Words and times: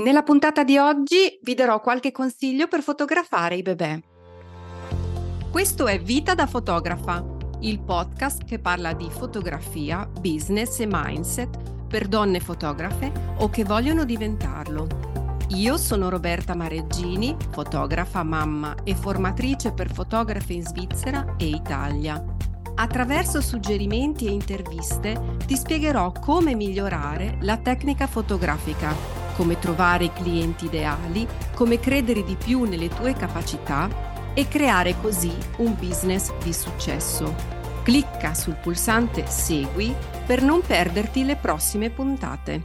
Nella 0.00 0.22
puntata 0.22 0.64
di 0.64 0.78
oggi 0.78 1.38
vi 1.42 1.52
darò 1.52 1.78
qualche 1.82 2.10
consiglio 2.10 2.68
per 2.68 2.80
fotografare 2.80 3.56
i 3.56 3.62
bebè. 3.62 4.00
Questo 5.50 5.86
è 5.86 6.00
Vita 6.00 6.34
da 6.34 6.46
fotografa, 6.46 7.22
il 7.60 7.80
podcast 7.80 8.44
che 8.44 8.58
parla 8.58 8.94
di 8.94 9.10
fotografia, 9.10 10.06
business 10.06 10.80
e 10.80 10.86
mindset 10.88 11.86
per 11.86 12.08
donne 12.08 12.40
fotografe 12.40 13.12
o 13.40 13.50
che 13.50 13.62
vogliono 13.62 14.04
diventarlo. 14.04 14.86
Io 15.48 15.76
sono 15.76 16.08
Roberta 16.08 16.54
Mareggini, 16.54 17.36
fotografa, 17.50 18.22
mamma 18.22 18.76
e 18.84 18.94
formatrice 18.94 19.72
per 19.72 19.92
fotografe 19.92 20.54
in 20.54 20.64
Svizzera 20.64 21.34
e 21.36 21.44
Italia. 21.44 22.24
Attraverso 22.74 23.42
suggerimenti 23.42 24.28
e 24.28 24.30
interviste 24.30 25.36
ti 25.44 25.56
spiegherò 25.56 26.10
come 26.12 26.54
migliorare 26.54 27.36
la 27.42 27.58
tecnica 27.58 28.06
fotografica 28.06 29.19
come 29.40 29.58
trovare 29.58 30.04
i 30.04 30.12
clienti 30.12 30.66
ideali, 30.66 31.26
come 31.54 31.80
credere 31.80 32.22
di 32.24 32.36
più 32.36 32.64
nelle 32.64 32.88
tue 32.88 33.14
capacità 33.14 33.88
e 34.34 34.46
creare 34.46 35.00
così 35.00 35.32
un 35.56 35.74
business 35.78 36.30
di 36.42 36.52
successo. 36.52 37.34
Clicca 37.82 38.34
sul 38.34 38.56
pulsante 38.56 39.26
Segui 39.26 39.94
per 40.26 40.42
non 40.42 40.60
perderti 40.60 41.24
le 41.24 41.36
prossime 41.36 41.88
puntate. 41.88 42.62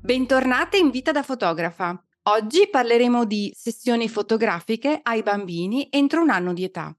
Bentornate 0.00 0.78
in 0.78 0.88
Vita 0.88 1.12
da 1.12 1.22
fotografa. 1.22 2.02
Oggi 2.30 2.66
parleremo 2.70 3.26
di 3.26 3.52
sessioni 3.54 4.08
fotografiche 4.08 5.00
ai 5.02 5.22
bambini 5.22 5.86
entro 5.90 6.22
un 6.22 6.30
anno 6.30 6.54
di 6.54 6.64
età. 6.64 6.94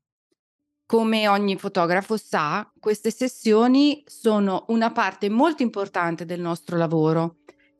Come 0.92 1.30
ogni 1.30 1.56
fotografo 1.56 2.18
sa, 2.18 2.70
queste 2.78 3.12
sessioni 3.12 4.04
sono 4.06 4.66
una 4.68 4.92
parte 4.92 5.30
molto 5.30 5.64
importante 5.64 6.26
del 6.26 6.42
nostro 6.42 6.76
lavoro 6.76 7.38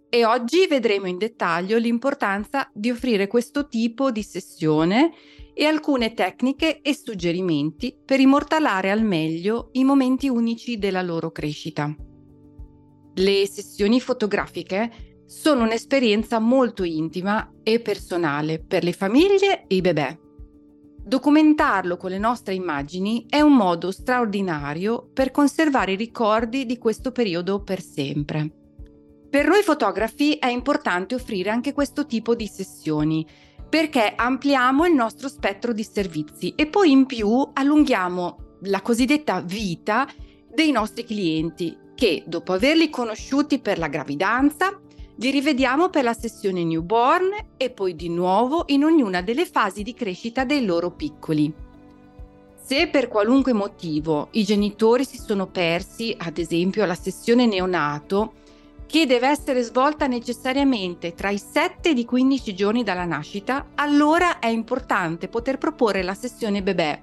e 0.08 0.24
oggi 0.24 0.66
vedremo 0.66 1.08
in 1.08 1.18
dettaglio 1.18 1.78
l'importanza 1.78 2.72
di 2.74 2.90
offrire 2.90 3.28
questo 3.28 3.68
tipo 3.68 4.12
di 4.12 4.24
sessione 4.24 5.12
e 5.54 5.66
alcune 5.66 6.14
tecniche 6.14 6.80
e 6.80 6.96
suggerimenti 6.96 7.94
per 8.06 8.22
immortalare 8.22 8.90
al 8.90 9.04
meglio 9.04 9.72
i 9.74 9.84
momenti 9.84 10.30
unici 10.30 10.78
della 10.78 11.02
loro 11.02 11.34
crescita. 11.34 11.94
Le 13.16 13.46
sessioni 13.46 14.00
fotografiche 14.00 15.24
sono 15.26 15.64
un'esperienza 15.64 16.40
molto 16.40 16.86
intima 16.86 17.56
e 17.62 17.82
personale 17.82 18.64
per 18.64 18.86
le 18.86 18.94
famiglie 18.94 19.68
e 19.68 19.76
i 19.76 19.82
bebè 19.82 20.21
Documentarlo 21.04 21.98
con 21.98 22.12
le 22.12 22.20
nostre 22.20 22.54
immagini 22.54 23.26
è 23.28 23.42
un 23.42 23.56
modo 23.56 23.92
straordinario 23.92 25.10
per 25.12 25.32
conservare 25.32 25.94
i 25.94 25.98
ricordi 25.98 26.66
di 26.66 26.78
questo 26.78 27.12
periodo 27.12 27.64
per 27.64 27.82
sempre. 27.82 28.52
Per 29.30 29.48
noi 29.48 29.64
fotografi 29.64 30.34
è 30.36 30.48
importante 30.48 31.16
offrire 31.16 31.50
anche 31.50 31.74
questo 31.74 32.06
tipo 32.06 32.36
di 32.36 32.46
sessioni 32.46 33.26
perché 33.68 34.14
ampliamo 34.16 34.86
il 34.86 34.94
nostro 34.94 35.28
spettro 35.28 35.74
di 35.74 35.84
servizi 35.84 36.54
e 36.56 36.68
poi 36.68 36.92
in 36.92 37.06
più 37.06 37.50
allunghiamo 37.52 38.58
la 38.64 38.82
cosiddetta 38.82 39.42
vita 39.42 40.08
dei 40.54 40.72
nostri 40.72 41.04
clienti 41.04 41.76
che 41.96 42.24
dopo 42.28 42.54
averli 42.54 42.90
conosciuti 42.90 43.60
per 43.60 43.80
la 43.80 43.88
gravidanza 43.88 44.80
li 45.22 45.30
rivediamo 45.30 45.90
per 45.90 46.04
la 46.04 46.16
sessione 46.16 46.64
newborn 46.64 47.30
e 47.56 47.70
poi 47.70 47.96
di 47.96 48.10
nuovo 48.10 48.64
in 48.68 48.84
ognuna 48.84 49.22
delle 49.22 49.46
fasi 49.46 49.84
di 49.84 49.94
crescita 49.94 50.46
dei 50.46 50.66
loro 50.66 50.90
piccoli. 50.90 51.54
Se 52.60 52.88
per 52.88 53.08
qualunque 53.08 53.54
motivo 53.54 54.30
i 54.32 54.44
genitori 54.44 55.06
si 55.06 55.20
sono 55.20 55.46
persi, 55.46 56.16
ad 56.18 56.40
esempio 56.40 56.86
la 56.86 56.96
sessione 56.96 57.46
neonato, 57.46 58.34
che 58.88 59.06
deve 59.06 59.28
essere 59.28 59.62
svolta 59.62 60.08
necessariamente 60.08 61.14
tra 61.14 61.30
i 61.30 61.38
7 61.38 61.90
e 61.90 61.92
i 61.92 62.04
15 62.04 62.56
giorni 62.56 62.84
dalla 62.84 63.06
nascita, 63.06 63.68
allora 63.76 64.40
è 64.40 64.48
importante 64.48 65.28
poter 65.28 65.60
proporre 65.60 66.02
la 66.02 66.16
sessione 66.16 66.64
bebè, 66.64 67.00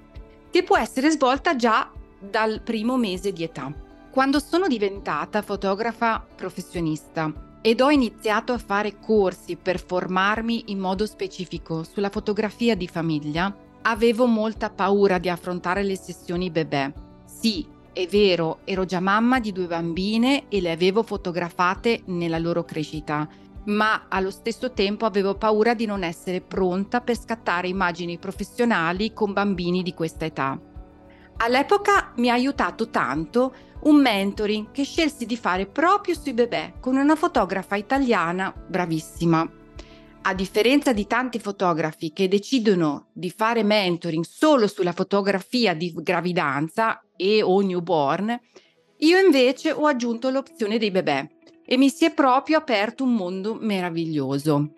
che 0.50 0.65
può 0.65 0.76
essere 0.76 1.10
svolta 1.10 1.54
già 1.54 1.88
dal 2.19 2.62
primo 2.62 2.97
mese 2.97 3.32
di 3.32 3.44
età. 3.44 3.72
Quando 4.10 4.41
sono 4.41 4.66
diventata 4.66 5.41
fotografa 5.41 6.26
professionista 6.34 7.47
ed 7.68 7.82
ho 7.82 7.90
iniziato 7.90 8.54
a 8.54 8.58
fare 8.58 8.98
corsi 8.98 9.56
per 9.56 9.78
formarmi 9.78 10.64
in 10.68 10.78
modo 10.78 11.04
specifico 11.04 11.82
sulla 11.82 12.08
fotografia 12.08 12.74
di 12.74 12.88
famiglia, 12.88 13.54
avevo 13.82 14.24
molta 14.24 14.70
paura 14.70 15.18
di 15.18 15.28
affrontare 15.28 15.82
le 15.82 15.94
sessioni 15.94 16.50
bebè. 16.50 16.90
Sì, 17.26 17.66
è 17.92 18.06
vero, 18.06 18.60
ero 18.64 18.86
già 18.86 19.00
mamma 19.00 19.38
di 19.38 19.52
due 19.52 19.66
bambine 19.66 20.48
e 20.48 20.62
le 20.62 20.70
avevo 20.70 21.02
fotografate 21.02 22.04
nella 22.06 22.38
loro 22.38 22.64
crescita, 22.64 23.28
ma 23.64 24.06
allo 24.08 24.30
stesso 24.30 24.72
tempo 24.72 25.04
avevo 25.04 25.34
paura 25.34 25.74
di 25.74 25.84
non 25.84 26.04
essere 26.04 26.40
pronta 26.40 27.02
per 27.02 27.18
scattare 27.18 27.68
immagini 27.68 28.16
professionali 28.16 29.12
con 29.12 29.34
bambini 29.34 29.82
di 29.82 29.92
questa 29.92 30.24
età. 30.24 30.58
All'epoca 31.40 32.12
mi 32.16 32.30
ha 32.30 32.32
aiutato 32.32 32.88
tanto 32.88 33.52
un 33.83 34.00
mentoring 34.00 34.71
che 34.71 34.84
scelsi 34.84 35.27
di 35.27 35.37
fare 35.37 35.66
proprio 35.66 36.15
sui 36.15 36.33
bebè 36.33 36.75
con 36.81 36.97
una 36.97 37.16
fotografa 37.16 37.77
italiana 37.77 38.53
bravissima. 38.53 39.50
A 40.22 40.34
differenza 40.34 40.93
di 40.93 41.06
tanti 41.06 41.39
fotografi 41.39 42.12
che 42.12 42.28
decidono 42.28 43.09
di 43.12 43.31
fare 43.31 43.62
mentoring 43.62 44.25
solo 44.25 44.66
sulla 44.66 44.93
fotografia 44.93 45.75
di 45.75 45.93
gravidanza 45.94 47.03
e 47.16 47.41
o 47.43 47.61
newborn, 47.61 48.39
io 48.99 49.19
invece 49.19 49.71
ho 49.72 49.87
aggiunto 49.87 50.28
l'opzione 50.28 50.77
dei 50.78 50.91
bebè 50.91 51.28
e 51.65 51.77
mi 51.77 51.89
si 51.89 52.05
è 52.05 52.12
proprio 52.12 52.59
aperto 52.59 53.05
un 53.05 53.15
mondo 53.15 53.56
meraviglioso. 53.60 54.72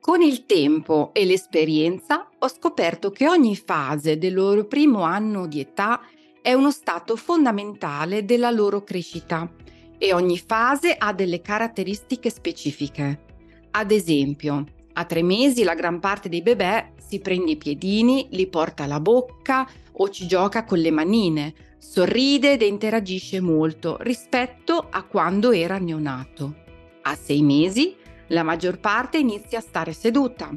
Con 0.00 0.20
il 0.20 0.44
tempo 0.44 1.10
e 1.14 1.24
l'esperienza 1.24 2.28
ho 2.38 2.48
scoperto 2.48 3.10
che 3.10 3.26
ogni 3.26 3.56
fase 3.56 4.18
del 4.18 4.34
loro 4.34 4.66
primo 4.66 5.00
anno 5.00 5.46
di 5.46 5.60
età 5.60 6.00
è 6.44 6.52
uno 6.52 6.70
stato 6.70 7.16
fondamentale 7.16 8.26
della 8.26 8.50
loro 8.50 8.84
crescita 8.84 9.50
e 9.96 10.12
ogni 10.12 10.36
fase 10.36 10.94
ha 10.94 11.14
delle 11.14 11.40
caratteristiche 11.40 12.28
specifiche. 12.28 13.24
Ad 13.70 13.90
esempio, 13.90 14.66
a 14.92 15.04
tre 15.06 15.22
mesi 15.22 15.62
la 15.62 15.72
gran 15.72 16.00
parte 16.00 16.28
dei 16.28 16.42
bebè 16.42 16.92
si 16.98 17.20
prende 17.20 17.52
i 17.52 17.56
piedini, 17.56 18.28
li 18.32 18.46
porta 18.46 18.84
alla 18.84 19.00
bocca 19.00 19.66
o 19.92 20.10
ci 20.10 20.26
gioca 20.26 20.64
con 20.64 20.80
le 20.80 20.90
manine, 20.90 21.54
sorride 21.78 22.52
ed 22.52 22.60
interagisce 22.60 23.40
molto 23.40 23.96
rispetto 24.00 24.88
a 24.90 25.02
quando 25.04 25.50
era 25.50 25.78
neonato. 25.78 26.56
A 27.04 27.14
sei 27.14 27.40
mesi 27.40 27.96
la 28.28 28.42
maggior 28.42 28.78
parte 28.80 29.16
inizia 29.16 29.60
a 29.60 29.62
stare 29.62 29.94
seduta, 29.94 30.54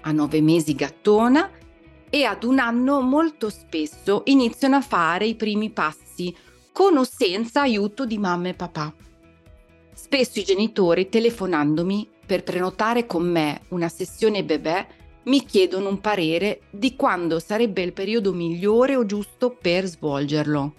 a 0.00 0.10
nove 0.10 0.40
mesi 0.40 0.74
gattona 0.74 1.48
e 2.10 2.24
ad 2.24 2.44
un 2.44 2.58
anno 2.58 3.00
molto 3.00 3.50
spesso 3.50 4.22
iniziano 4.26 4.76
a 4.76 4.80
fare 4.80 5.26
i 5.26 5.34
primi 5.34 5.70
passi 5.70 6.34
con 6.72 6.96
o 6.96 7.04
senza 7.04 7.62
aiuto 7.62 8.06
di 8.06 8.18
mamma 8.18 8.48
e 8.48 8.54
papà. 8.54 8.94
Spesso 9.94 10.38
i 10.38 10.44
genitori 10.44 11.08
telefonandomi 11.08 12.08
per 12.24 12.44
prenotare 12.44 13.06
con 13.06 13.28
me 13.28 13.62
una 13.68 13.88
sessione 13.88 14.44
bebè 14.44 14.86
mi 15.24 15.44
chiedono 15.44 15.88
un 15.88 16.00
parere 16.00 16.60
di 16.70 16.94
quando 16.94 17.38
sarebbe 17.38 17.82
il 17.82 17.92
periodo 17.92 18.32
migliore 18.32 18.96
o 18.96 19.04
giusto 19.04 19.50
per 19.50 19.86
svolgerlo. 19.86 20.74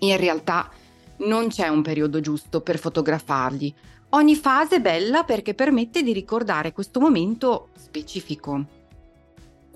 In 0.00 0.16
realtà 0.16 0.70
non 1.18 1.48
c'è 1.48 1.68
un 1.68 1.82
periodo 1.82 2.20
giusto 2.20 2.60
per 2.60 2.78
fotografarli. 2.78 3.74
Ogni 4.10 4.36
fase 4.36 4.76
è 4.76 4.80
bella 4.80 5.24
perché 5.24 5.54
permette 5.54 6.02
di 6.02 6.12
ricordare 6.12 6.72
questo 6.72 7.00
momento 7.00 7.68
specifico. 7.76 8.79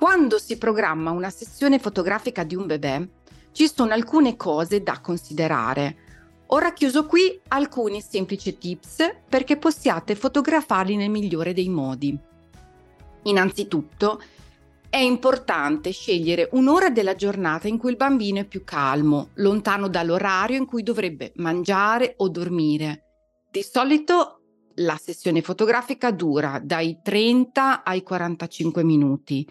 Quando 0.05 0.39
si 0.39 0.59
programma 0.59 1.13
una 1.13 1.31
sessione 1.31 1.79
fotografica 1.79 2.45
di 2.45 2.55
un 2.55 2.67
bebè, 2.67 3.09
ci 3.53 3.67
sono 3.75 3.95
alcune 3.95 4.37
cose 4.37 4.83
da 4.83 5.01
considerare. 5.01 5.97
Ho 6.49 6.59
racchiuso 6.59 7.07
qui 7.07 7.41
alcuni 7.49 8.03
semplici 8.03 8.59
tips 8.59 9.21
perché 9.27 9.57
possiate 9.57 10.15
fotografarli 10.15 10.97
nel 10.97 11.09
migliore 11.09 11.55
dei 11.55 11.71
modi. 11.71 12.15
Innanzitutto, 13.23 14.21
è 14.91 14.99
importante 14.99 15.91
scegliere 15.91 16.51
un'ora 16.53 16.91
della 16.91 17.15
giornata 17.15 17.67
in 17.67 17.79
cui 17.79 17.89
il 17.89 17.97
bambino 17.97 18.41
è 18.41 18.45
più 18.45 18.63
calmo, 18.63 19.31
lontano 19.37 19.89
dall'orario 19.89 20.59
in 20.59 20.67
cui 20.67 20.83
dovrebbe 20.83 21.33
mangiare 21.37 22.13
o 22.19 22.29
dormire. 22.29 23.05
Di 23.51 23.63
solito 23.63 24.41
la 24.75 25.01
sessione 25.03 25.41
fotografica 25.41 26.11
dura 26.11 26.61
dai 26.63 26.99
30 27.03 27.85
ai 27.85 28.03
45 28.03 28.85
minuti 28.85 29.49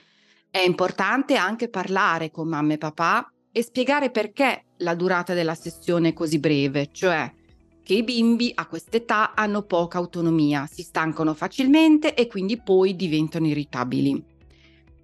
è 0.54 0.60
importante 0.60 1.36
anche 1.36 1.68
parlare 1.68 2.30
con 2.30 2.48
mamma 2.48 2.74
e 2.74 2.78
papà 2.78 3.28
e 3.52 3.64
spiegare 3.64 4.12
perché 4.12 4.66
la 4.78 4.94
durata 4.94 5.34
della 5.34 5.56
sessione 5.56 6.10
è 6.10 6.14
così 6.14 6.38
breve, 6.38 6.90
cioè 6.92 7.34
che 7.82 7.96
i 7.96 8.04
bimbi 8.04 8.52
a 8.54 8.68
quest'età 8.68 9.34
hanno 9.34 9.64
poca 9.64 9.98
autonomia, 9.98 10.70
si 10.72 10.84
stancano 10.84 11.34
facilmente 11.34 12.14
e 12.14 12.28
quindi 12.28 12.62
poi 12.62 12.96
diventano 12.96 13.48
irritabili. 13.48 14.24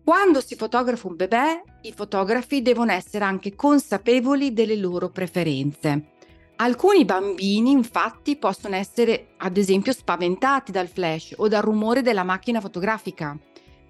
Quando 0.04 0.40
si 0.40 0.56
fotografa 0.56 1.08
un 1.08 1.16
bebè, 1.16 1.64
i 1.82 1.94
fotografi 1.94 2.62
devono 2.62 2.92
essere 2.92 3.26
anche 3.26 3.56
consapevoli 3.56 4.54
delle 4.54 4.76
loro 4.76 5.10
preferenze. 5.10 6.12
Alcuni 6.58 7.06
bambini 7.06 7.72
infatti 7.72 8.36
possono 8.36 8.76
essere 8.76 9.30
ad 9.38 9.58
esempio 9.58 9.94
spaventati 9.94 10.72
dal 10.72 10.88
flash 10.88 11.34
o 11.38 11.48
dal 11.48 11.64
rumore 11.64 12.04
della 12.04 12.24
macchina 12.24 12.62
fotografica. 12.62 13.36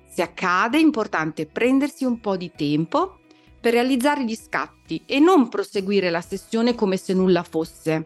Se 0.10 0.22
accade 0.24 0.78
è 0.78 0.82
importante 0.82 1.46
prendersi 1.46 2.04
un 2.04 2.20
po' 2.20 2.36
di 2.36 2.52
tempo 2.56 3.20
per 3.62 3.74
realizzare 3.74 4.26
gli 4.26 4.36
scatti 4.36 5.04
e 5.06 5.20
non 5.20 5.50
proseguire 5.50 6.10
la 6.10 6.22
sessione 6.22 6.74
come 6.76 6.98
se 6.98 7.14
nulla 7.14 7.44
fosse, 7.44 8.06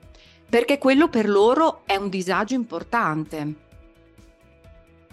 perché 0.49 0.77
quello 0.77 1.07
per 1.07 1.29
loro 1.29 1.81
è 1.85 1.95
un 1.95 2.09
disagio 2.09 2.55
importante. 2.55 3.55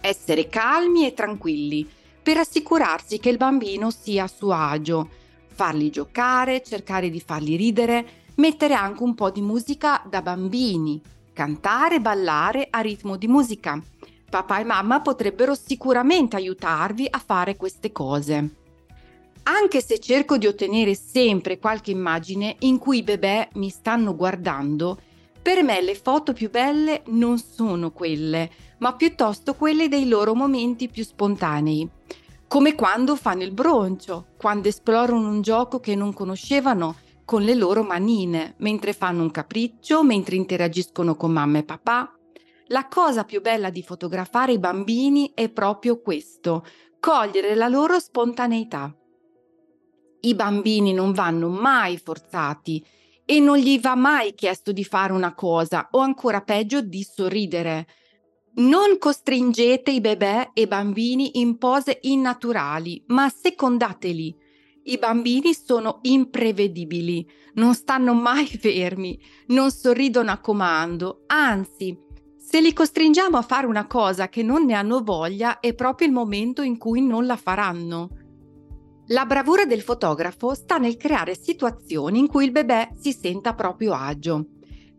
Essere 0.00 0.48
calmi 0.48 1.06
e 1.06 1.14
tranquilli 1.14 1.88
per 2.22 2.38
assicurarsi 2.38 3.18
che 3.18 3.30
il 3.30 3.36
bambino 3.36 3.90
sia 3.90 4.24
a 4.24 4.28
suo 4.28 4.52
agio, 4.52 5.08
farli 5.46 5.90
giocare, 5.90 6.62
cercare 6.62 7.08
di 7.08 7.20
farli 7.20 7.56
ridere, 7.56 8.06
mettere 8.36 8.74
anche 8.74 9.02
un 9.02 9.14
po' 9.14 9.30
di 9.30 9.42
musica 9.42 10.02
da 10.08 10.22
bambini, 10.22 11.00
cantare 11.32 11.96
e 11.96 12.00
ballare 12.00 12.66
a 12.70 12.80
ritmo 12.80 13.16
di 13.16 13.28
musica. 13.28 13.80
Papà 14.30 14.60
e 14.60 14.64
mamma 14.64 15.00
potrebbero 15.00 15.56
sicuramente 15.56 16.36
aiutarvi 16.36 17.08
a 17.10 17.18
fare 17.18 17.56
queste 17.56 17.90
cose. 17.90 18.54
Anche 19.42 19.82
se 19.82 19.98
cerco 19.98 20.38
di 20.38 20.46
ottenere 20.46 20.94
sempre 20.94 21.58
qualche 21.58 21.90
immagine 21.90 22.54
in 22.60 22.78
cui 22.78 22.98
i 22.98 23.02
bebè 23.02 23.48
mi 23.54 23.68
stanno 23.70 24.14
guardando, 24.14 25.00
per 25.42 25.64
me 25.64 25.82
le 25.82 25.96
foto 25.96 26.32
più 26.32 26.48
belle 26.48 27.02
non 27.06 27.38
sono 27.38 27.90
quelle, 27.90 28.48
ma 28.78 28.94
piuttosto 28.94 29.54
quelle 29.54 29.88
dei 29.88 30.06
loro 30.06 30.34
momenti 30.34 30.88
più 30.88 31.02
spontanei. 31.02 31.88
Come 32.46 32.76
quando 32.76 33.16
fanno 33.16 33.42
il 33.42 33.52
broncio, 33.52 34.26
quando 34.36 34.68
esplorano 34.68 35.28
un 35.28 35.40
gioco 35.42 35.80
che 35.80 35.96
non 35.96 36.12
conoscevano 36.12 36.94
con 37.24 37.42
le 37.42 37.54
loro 37.54 37.82
manine, 37.82 38.54
mentre 38.58 38.92
fanno 38.92 39.22
un 39.22 39.30
capriccio, 39.30 40.04
mentre 40.04 40.36
interagiscono 40.36 41.16
con 41.16 41.32
mamma 41.32 41.58
e 41.58 41.64
papà. 41.64 42.14
La 42.72 42.86
cosa 42.86 43.24
più 43.24 43.40
bella 43.40 43.68
di 43.68 43.82
fotografare 43.82 44.52
i 44.52 44.58
bambini 44.60 45.32
è 45.34 45.48
proprio 45.48 46.00
questo, 46.00 46.64
cogliere 47.00 47.56
la 47.56 47.66
loro 47.66 47.98
spontaneità. 47.98 48.96
I 50.20 50.34
bambini 50.36 50.92
non 50.92 51.12
vanno 51.12 51.48
mai 51.48 51.98
forzati 51.98 52.84
e 53.24 53.40
non 53.40 53.56
gli 53.56 53.80
va 53.80 53.96
mai 53.96 54.34
chiesto 54.34 54.70
di 54.70 54.84
fare 54.84 55.12
una 55.12 55.34
cosa 55.34 55.88
o 55.90 55.98
ancora 55.98 56.42
peggio 56.42 56.80
di 56.80 57.02
sorridere. 57.02 57.86
Non 58.54 58.98
costringete 58.98 59.90
i 59.90 60.00
bebè 60.00 60.50
e 60.54 60.62
i 60.62 60.66
bambini 60.68 61.40
in 61.40 61.58
pose 61.58 61.98
innaturali, 62.02 63.02
ma 63.08 63.28
secondateli 63.28 64.48
i 64.84 64.96
bambini 64.96 65.54
sono 65.54 65.98
imprevedibili, 66.02 67.28
non 67.54 67.74
stanno 67.74 68.14
mai 68.14 68.46
fermi, 68.58 69.20
non 69.48 69.70
sorridono 69.70 70.30
a 70.30 70.38
comando, 70.38 71.24
anzi, 71.26 72.08
se 72.50 72.60
li 72.60 72.72
costringiamo 72.72 73.36
a 73.36 73.42
fare 73.42 73.68
una 73.68 73.86
cosa 73.86 74.28
che 74.28 74.42
non 74.42 74.64
ne 74.64 74.74
hanno 74.74 75.04
voglia 75.04 75.60
è 75.60 75.72
proprio 75.72 76.08
il 76.08 76.12
momento 76.12 76.62
in 76.62 76.78
cui 76.78 77.00
non 77.00 77.24
la 77.24 77.36
faranno. 77.36 78.08
La 79.06 79.24
bravura 79.24 79.64
del 79.66 79.82
fotografo 79.82 80.52
sta 80.54 80.76
nel 80.76 80.96
creare 80.96 81.38
situazioni 81.40 82.18
in 82.18 82.26
cui 82.26 82.46
il 82.46 82.50
bebè 82.50 82.94
si 82.98 83.12
senta 83.12 83.54
proprio 83.54 83.92
agio. 83.92 84.46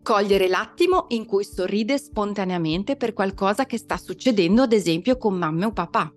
Cogliere 0.02 0.48
l'attimo 0.48 1.04
in 1.08 1.26
cui 1.26 1.44
sorride 1.44 1.98
spontaneamente 1.98 2.96
per 2.96 3.12
qualcosa 3.12 3.66
che 3.66 3.76
sta 3.76 3.98
succedendo, 3.98 4.62
ad 4.62 4.72
esempio 4.72 5.18
con 5.18 5.34
mamma 5.34 5.66
o 5.66 5.72
papà. 5.72 6.10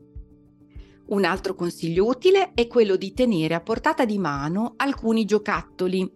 Un 1.07 1.25
altro 1.25 1.53
consiglio 1.53 2.05
utile 2.05 2.53
è 2.53 2.65
quello 2.67 2.95
di 2.95 3.11
tenere 3.11 3.55
a 3.55 3.61
portata 3.61 4.05
di 4.05 4.17
mano 4.17 4.75
alcuni 4.77 5.25
giocattoli. 5.25 6.09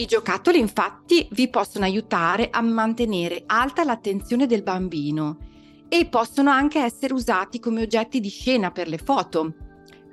I 0.00 0.06
giocattoli 0.06 0.58
infatti 0.58 1.28
vi 1.32 1.50
possono 1.50 1.84
aiutare 1.84 2.48
a 2.50 2.62
mantenere 2.62 3.42
alta 3.44 3.84
l'attenzione 3.84 4.46
del 4.46 4.62
bambino 4.62 5.36
e 5.90 6.06
possono 6.06 6.48
anche 6.48 6.78
essere 6.78 7.12
usati 7.12 7.60
come 7.60 7.82
oggetti 7.82 8.18
di 8.18 8.30
scena 8.30 8.70
per 8.70 8.88
le 8.88 8.96
foto. 8.96 9.52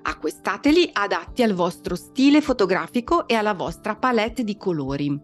Acquistateli 0.02 0.90
adatti 0.92 1.42
al 1.42 1.54
vostro 1.54 1.96
stile 1.96 2.42
fotografico 2.42 3.30
e 3.30 3.36
alla 3.36 3.54
vostra 3.54 3.96
palette 3.96 4.44
di 4.44 4.58
colori. 4.58 5.18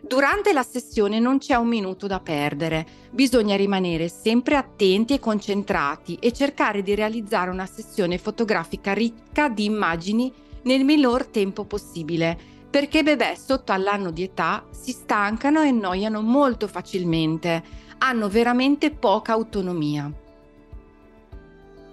Durante 0.00 0.54
la 0.54 0.62
sessione 0.62 1.18
non 1.18 1.36
c'è 1.36 1.54
un 1.54 1.68
minuto 1.68 2.06
da 2.06 2.20
perdere, 2.20 2.86
bisogna 3.10 3.54
rimanere 3.54 4.08
sempre 4.08 4.56
attenti 4.56 5.12
e 5.12 5.20
concentrati 5.20 6.14
e 6.14 6.32
cercare 6.32 6.82
di 6.82 6.94
realizzare 6.94 7.50
una 7.50 7.66
sessione 7.66 8.16
fotografica 8.16 8.94
ricca 8.94 9.50
di 9.50 9.66
immagini 9.66 10.32
nel 10.62 10.84
minor 10.84 11.26
tempo 11.26 11.64
possibile, 11.64 12.51
perché 12.72 13.02
bebè 13.02 13.34
sotto 13.34 13.72
all'anno 13.72 14.10
di 14.10 14.22
età 14.22 14.64
si 14.70 14.92
stancano 14.92 15.60
e 15.60 15.68
annoiano 15.68 16.22
molto 16.22 16.66
facilmente, 16.66 17.62
hanno 17.98 18.30
veramente 18.30 18.90
poca 18.90 19.32
autonomia. 19.32 20.10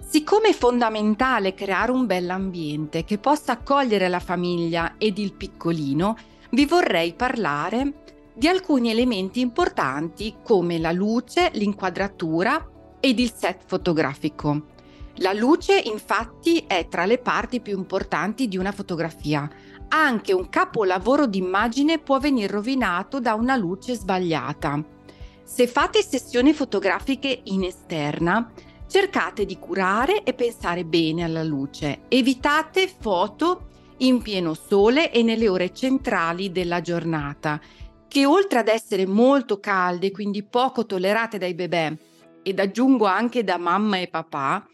Siccome 0.00 0.48
è 0.48 0.52
fondamentale 0.54 1.52
creare 1.52 1.92
un 1.92 2.06
bell'ambiente 2.06 3.04
che 3.04 3.18
possa 3.18 3.52
accogliere 3.52 4.08
la 4.08 4.20
famiglia 4.20 4.94
ed 4.96 5.18
il 5.18 5.34
piccolino, 5.34 6.16
vi 6.52 6.64
vorrei 6.64 7.12
parlare 7.12 8.04
di 8.32 8.48
alcuni 8.48 8.90
elementi 8.90 9.40
importanti 9.40 10.36
come 10.42 10.78
la 10.78 10.92
luce, 10.92 11.50
l'inquadratura 11.52 12.96
ed 13.00 13.18
il 13.18 13.34
set 13.36 13.64
fotografico. 13.66 14.78
La 15.16 15.34
luce 15.34 15.78
infatti 15.78 16.64
è 16.66 16.86
tra 16.88 17.04
le 17.04 17.18
parti 17.18 17.60
più 17.60 17.76
importanti 17.76 18.48
di 18.48 18.56
una 18.56 18.72
fotografia. 18.72 19.46
Anche 19.92 20.32
un 20.32 20.48
capolavoro 20.48 21.26
d'immagine 21.26 21.98
può 21.98 22.20
venire 22.20 22.46
rovinato 22.46 23.18
da 23.18 23.34
una 23.34 23.56
luce 23.56 23.94
sbagliata. 23.94 24.80
Se 25.42 25.66
fate 25.66 26.00
sessioni 26.00 26.52
fotografiche 26.52 27.40
in 27.46 27.64
esterna, 27.64 28.52
cercate 28.86 29.44
di 29.44 29.58
curare 29.58 30.22
e 30.22 30.32
pensare 30.32 30.84
bene 30.84 31.24
alla 31.24 31.42
luce. 31.42 32.02
Evitate 32.06 32.86
foto 32.86 33.66
in 33.98 34.22
pieno 34.22 34.54
sole 34.54 35.10
e 35.10 35.24
nelle 35.24 35.48
ore 35.48 35.74
centrali 35.74 36.52
della 36.52 36.80
giornata, 36.80 37.60
che 38.06 38.26
oltre 38.26 38.60
ad 38.60 38.68
essere 38.68 39.06
molto 39.06 39.58
calde, 39.58 40.12
quindi 40.12 40.44
poco 40.44 40.86
tollerate 40.86 41.36
dai 41.36 41.54
bebè, 41.54 41.96
ed 42.44 42.60
aggiungo 42.60 43.06
anche 43.06 43.42
da 43.42 43.58
mamma 43.58 43.98
e 43.98 44.06
papà, 44.06 44.64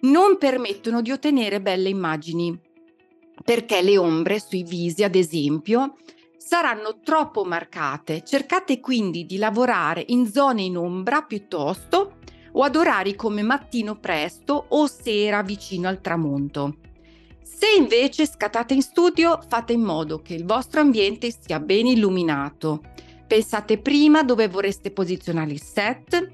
non 0.00 0.38
permettono 0.38 1.02
di 1.02 1.12
ottenere 1.12 1.60
belle 1.60 1.88
immagini, 1.88 2.65
perché 3.46 3.80
le 3.80 3.96
ombre 3.96 4.40
sui 4.40 4.64
visi, 4.64 5.04
ad 5.04 5.14
esempio, 5.14 5.94
saranno 6.36 6.98
troppo 7.04 7.44
marcate. 7.44 8.24
Cercate 8.24 8.80
quindi 8.80 9.24
di 9.24 9.38
lavorare 9.38 10.02
in 10.08 10.26
zone 10.26 10.62
in 10.62 10.76
ombra 10.76 11.22
piuttosto 11.22 12.16
o 12.50 12.62
ad 12.62 12.74
orari 12.74 13.14
come 13.14 13.42
mattino 13.42 14.00
presto 14.00 14.66
o 14.70 14.88
sera 14.88 15.42
vicino 15.42 15.86
al 15.86 16.00
tramonto. 16.00 16.78
Se 17.40 17.68
invece 17.78 18.26
scattate 18.26 18.74
in 18.74 18.82
studio, 18.82 19.38
fate 19.46 19.74
in 19.74 19.82
modo 19.82 20.20
che 20.20 20.34
il 20.34 20.44
vostro 20.44 20.80
ambiente 20.80 21.32
sia 21.32 21.60
ben 21.60 21.86
illuminato. 21.86 22.82
Pensate 23.28 23.78
prima 23.78 24.24
dove 24.24 24.48
vorreste 24.48 24.90
posizionare 24.90 25.52
il 25.52 25.62
set 25.62 26.32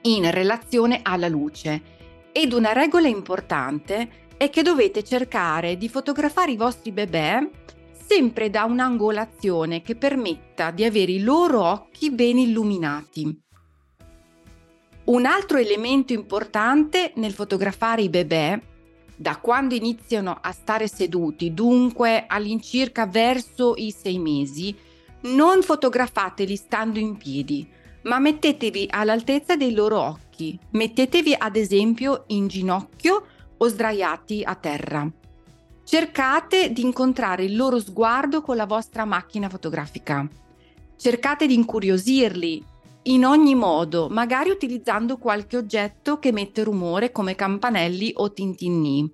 in 0.00 0.30
relazione 0.30 1.00
alla 1.02 1.28
luce. 1.28 1.94
Ed 2.32 2.54
una 2.54 2.72
regola 2.72 3.06
importante 3.06 4.24
è 4.36 4.50
che 4.50 4.62
dovete 4.62 5.02
cercare 5.02 5.76
di 5.76 5.88
fotografare 5.88 6.52
i 6.52 6.56
vostri 6.56 6.92
bebè 6.92 7.50
sempre 8.06 8.50
da 8.50 8.64
un'angolazione 8.64 9.82
che 9.82 9.96
permetta 9.96 10.70
di 10.70 10.84
avere 10.84 11.12
i 11.12 11.22
loro 11.22 11.62
occhi 11.62 12.10
ben 12.10 12.38
illuminati. 12.38 13.40
Un 15.04 15.24
altro 15.24 15.58
elemento 15.58 16.12
importante 16.12 17.12
nel 17.16 17.32
fotografare 17.32 18.02
i 18.02 18.08
bebè 18.08 18.60
da 19.16 19.38
quando 19.38 19.74
iniziano 19.74 20.38
a 20.40 20.52
stare 20.52 20.88
seduti, 20.88 21.54
dunque 21.54 22.26
all'incirca 22.26 23.06
verso 23.06 23.74
i 23.76 23.90
sei 23.90 24.18
mesi, 24.18 24.76
non 25.22 25.62
fotografateli 25.62 26.54
stando 26.56 26.98
in 26.98 27.16
piedi, 27.16 27.66
ma 28.02 28.18
mettetevi 28.18 28.88
all'altezza 28.90 29.56
dei 29.56 29.72
loro 29.72 30.00
occhi. 30.00 30.58
Mettetevi 30.72 31.34
ad 31.36 31.56
esempio 31.56 32.24
in 32.28 32.46
ginocchio 32.46 33.26
o 33.58 33.68
sdraiati 33.68 34.42
a 34.44 34.54
terra. 34.54 35.10
Cercate 35.84 36.72
di 36.72 36.82
incontrare 36.82 37.44
il 37.44 37.54
loro 37.56 37.78
sguardo 37.78 38.42
con 38.42 38.56
la 38.56 38.66
vostra 38.66 39.04
macchina 39.04 39.48
fotografica. 39.48 40.28
Cercate 40.96 41.46
di 41.46 41.54
incuriosirli 41.54 42.64
in 43.04 43.24
ogni 43.24 43.54
modo, 43.54 44.08
magari 44.08 44.50
utilizzando 44.50 45.16
qualche 45.16 45.56
oggetto 45.56 46.18
che 46.18 46.32
mette 46.32 46.64
rumore 46.64 47.12
come 47.12 47.36
campanelli 47.36 48.12
o 48.16 48.32
tintinni. 48.32 49.08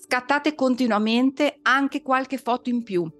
Scattate 0.00 0.54
continuamente 0.54 1.58
anche 1.62 2.00
qualche 2.00 2.38
foto 2.38 2.70
in 2.70 2.84
più, 2.84 3.10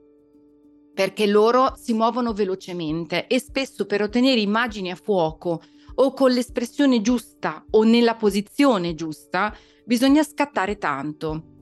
perché 0.94 1.26
loro 1.26 1.74
si 1.76 1.94
muovono 1.94 2.32
velocemente 2.32 3.26
e 3.26 3.40
spesso 3.40 3.86
per 3.86 4.02
ottenere 4.02 4.40
immagini 4.40 4.90
a 4.92 4.96
fuoco 4.96 5.62
o 6.00 6.12
con 6.12 6.30
l'espressione 6.30 7.00
giusta 7.00 7.64
o 7.70 7.82
nella 7.82 8.14
posizione 8.14 8.94
giusta 8.94 9.54
bisogna 9.84 10.22
scattare 10.22 10.76
tanto. 10.78 11.56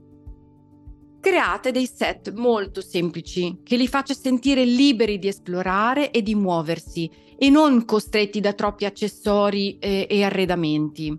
create 1.20 1.72
dei 1.72 1.86
set 1.86 2.32
molto 2.34 2.80
semplici 2.80 3.60
che 3.64 3.76
li 3.76 3.88
faccia 3.88 4.14
sentire 4.14 4.64
liberi 4.64 5.18
di 5.18 5.26
esplorare 5.26 6.12
e 6.12 6.22
di 6.22 6.36
muoversi 6.36 7.10
e 7.36 7.50
non 7.50 7.84
costretti 7.84 8.38
da 8.38 8.52
troppi 8.52 8.84
accessori 8.84 9.76
e, 9.78 10.06
e 10.08 10.22
arredamenti. 10.22 11.18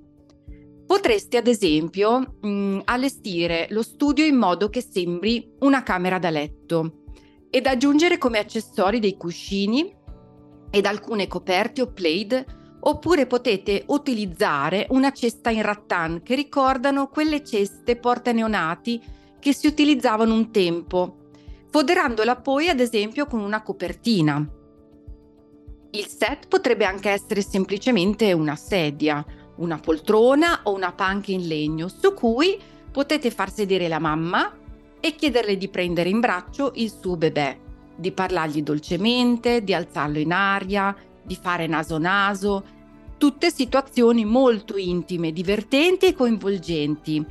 Potresti 0.85 1.35
ad 1.35 1.47
esempio 1.47 2.37
mh, 2.39 2.83
allestire 2.85 3.67
lo 3.71 3.81
studio 3.81 4.23
in 4.23 4.37
modo 4.37 4.69
che 4.69 4.81
sembri 4.81 5.55
una 5.59 5.83
camera 5.83 6.19
da 6.19 6.29
letto 6.29 7.03
ed 7.49 7.65
aggiungere 7.65 8.17
come 8.17 8.39
accessori 8.39 8.99
dei 8.99 9.17
cuscini 9.17 9.93
ed 10.69 10.85
alcune 10.85 11.27
coperte 11.27 11.81
o 11.81 11.91
plaid 11.91 12.45
oppure 12.87 13.25
potete 13.25 13.83
utilizzare 13.87 14.87
una 14.91 15.11
cesta 15.11 15.49
in 15.49 15.61
rattan 15.61 16.23
che 16.23 16.35
ricordano 16.35 17.09
quelle 17.09 17.43
ceste 17.43 17.97
porta 17.97 18.31
neonati 18.31 19.01
che 19.39 19.53
si 19.53 19.67
utilizzavano 19.67 20.33
un 20.33 20.51
tempo, 20.51 21.29
foderandola 21.69 22.37
poi 22.37 22.69
ad 22.69 22.79
esempio 22.79 23.25
con 23.25 23.41
una 23.41 23.61
copertina. 23.61 24.45
Il 25.91 26.07
set 26.07 26.47
potrebbe 26.47 26.85
anche 26.85 27.09
essere 27.09 27.41
semplicemente 27.41 28.31
una 28.31 28.55
sedia, 28.55 29.23
una 29.57 29.79
poltrona 29.79 30.61
o 30.63 30.73
una 30.73 30.93
panca 30.93 31.31
in 31.31 31.45
legno 31.45 31.89
su 31.89 32.13
cui 32.13 32.57
potete 32.89 33.31
far 33.31 33.51
sedere 33.51 33.89
la 33.89 33.99
mamma 33.99 34.57
e 34.99 35.13
chiederle 35.13 35.57
di 35.57 35.67
prendere 35.67 36.07
in 36.07 36.21
braccio 36.21 36.71
il 36.75 36.89
suo 36.89 37.17
bebè, 37.17 37.59
di 37.97 38.11
parlargli 38.13 38.63
dolcemente, 38.63 39.61
di 39.61 39.73
alzarlo 39.73 40.19
in 40.19 40.31
aria, 40.31 40.95
di 41.21 41.35
fare 41.35 41.67
naso 41.67 41.97
naso, 41.97 42.75
tutte 43.17 43.51
situazioni 43.51 44.25
molto 44.25 44.77
intime, 44.77 45.31
divertenti 45.31 46.05
e 46.05 46.13
coinvolgenti, 46.13 47.25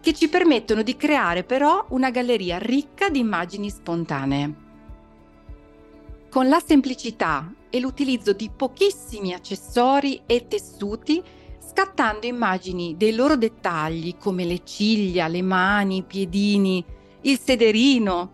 che 0.00 0.12
ci 0.12 0.28
permettono 0.28 0.82
di 0.82 0.96
creare 0.96 1.44
però 1.44 1.86
una 1.90 2.10
galleria 2.10 2.58
ricca 2.58 3.08
di 3.08 3.20
immagini 3.20 3.70
spontanee. 3.70 4.54
Con 6.28 6.48
la 6.48 6.60
semplicità 6.64 7.52
e 7.70 7.80
l'utilizzo 7.80 8.32
di 8.32 8.50
pochissimi 8.54 9.32
accessori 9.32 10.22
e 10.26 10.46
tessuti, 10.46 11.22
scattando 11.60 12.26
immagini 12.26 12.96
dei 12.96 13.14
loro 13.14 13.36
dettagli 13.36 14.16
come 14.16 14.44
le 14.44 14.62
ciglia, 14.64 15.28
le 15.28 15.42
mani, 15.42 15.98
i 15.98 16.02
piedini, 16.02 16.84
il 17.22 17.38
sederino, 17.38 18.32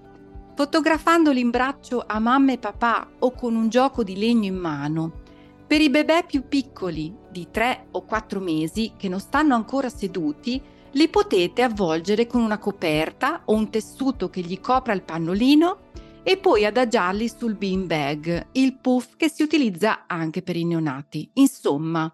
fotografandoli 0.54 1.40
in 1.40 1.50
braccio 1.50 2.04
a 2.06 2.18
mamma 2.18 2.52
e 2.52 2.58
papà 2.58 3.08
o 3.18 3.32
con 3.32 3.56
un 3.56 3.68
gioco 3.68 4.04
di 4.04 4.16
legno 4.16 4.46
in 4.46 4.56
mano. 4.56 5.23
Per 5.66 5.80
i 5.80 5.90
bebè 5.90 6.26
più 6.26 6.47
piccoli, 6.47 7.12
di 7.30 7.49
3 7.50 7.87
o 7.92 8.04
4 8.04 8.38
mesi, 8.38 8.92
che 8.97 9.09
non 9.09 9.18
stanno 9.18 9.54
ancora 9.54 9.88
seduti, 9.88 10.61
li 10.92 11.09
potete 11.09 11.62
avvolgere 11.62 12.26
con 12.26 12.42
una 12.42 12.59
coperta 12.59 13.42
o 13.47 13.54
un 13.54 13.71
tessuto 13.71 14.30
che 14.30 14.42
gli 14.42 14.61
copra 14.61 14.92
il 14.92 15.02
pannolino 15.02 15.90
e 16.23 16.37
poi 16.37 16.64
adagiarli 16.64 17.28
sul 17.28 17.54
bean 17.54 17.87
bag, 17.87 18.49
il 18.52 18.78
puff 18.78 19.16
che 19.16 19.28
si 19.28 19.42
utilizza 19.42 20.04
anche 20.06 20.42
per 20.42 20.56
i 20.56 20.64
neonati. 20.64 21.30
Insomma, 21.35 22.12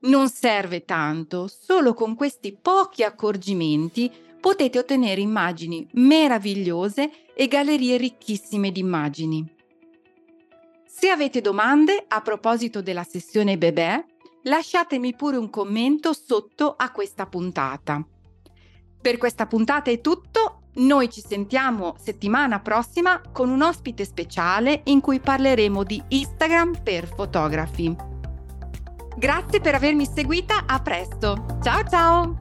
non 0.00 0.28
serve 0.28 0.84
tanto, 0.84 1.48
solo 1.48 1.94
con 1.94 2.14
questi 2.14 2.56
pochi 2.60 3.02
accorgimenti 3.02 4.10
potete 4.40 4.78
ottenere 4.78 5.20
immagini 5.20 5.86
meravigliose 5.92 7.10
e 7.34 7.46
gallerie 7.46 7.98
ricchissime 7.98 8.72
di 8.72 8.80
immagini. 8.80 9.58
Se 10.92 11.08
avete 11.08 11.40
domande 11.40 12.04
a 12.08 12.20
proposito 12.20 12.82
della 12.82 13.04
sessione 13.04 13.56
bebè, 13.56 14.04
lasciatemi 14.42 15.14
pure 15.14 15.36
un 15.36 15.48
commento 15.48 16.12
sotto 16.12 16.74
a 16.76 16.90
questa 16.90 17.26
puntata. 17.26 18.04
Per 19.00 19.16
questa 19.16 19.46
puntata 19.46 19.90
è 19.92 20.00
tutto, 20.00 20.62
noi 20.74 21.08
ci 21.08 21.22
sentiamo 21.26 21.94
settimana 21.96 22.58
prossima 22.58 23.22
con 23.32 23.50
un 23.50 23.62
ospite 23.62 24.04
speciale 24.04 24.82
in 24.86 25.00
cui 25.00 25.20
parleremo 25.20 25.84
di 25.84 26.02
Instagram 26.08 26.82
per 26.82 27.06
fotografi. 27.06 27.96
Grazie 29.16 29.60
per 29.60 29.76
avermi 29.76 30.04
seguita, 30.04 30.64
a 30.66 30.80
presto. 30.80 31.46
Ciao 31.62 31.82
ciao! 31.88 32.38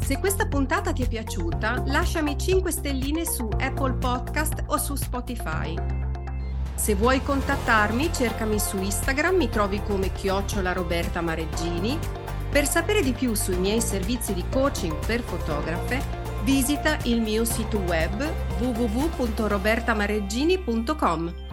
Se 0.00 0.18
questa 0.18 0.46
puntata 0.46 0.92
ti 0.92 1.02
è 1.02 1.08
piaciuta, 1.08 1.82
lasciami 1.88 2.38
5 2.38 2.70
stelline 2.70 3.26
su 3.26 3.48
Apple 3.58 3.94
Podcast 3.94 4.62
o 4.68 4.78
su 4.78 4.94
Spotify. 4.94 6.07
Se 6.78 6.94
vuoi 6.94 7.22
contattarmi, 7.22 8.10
cercami 8.12 8.60
su 8.60 8.80
Instagram, 8.80 9.34
mi 9.34 9.48
trovi 9.50 9.82
come 9.82 10.12
chiocciola 10.12 10.72
Roberta 10.72 11.20
Mareggini. 11.20 11.98
Per 12.48 12.68
sapere 12.68 13.02
di 13.02 13.12
più 13.12 13.34
sui 13.34 13.56
miei 13.56 13.80
servizi 13.80 14.32
di 14.32 14.44
coaching 14.48 14.94
per 15.04 15.22
fotografe, 15.22 16.00
visita 16.44 16.96
il 17.02 17.20
mio 17.20 17.44
sito 17.44 17.78
web 17.78 18.24
www.robertamareggini.com. 18.60 21.47